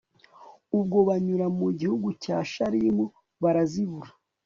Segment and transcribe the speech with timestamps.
[0.77, 3.05] ubwo banyura mu gihugu cya shalimu
[3.41, 4.09] barazibura